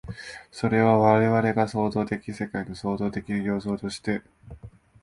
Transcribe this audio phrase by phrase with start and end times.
[0.49, 4.23] それは我々が創造的世界の創造的要素として、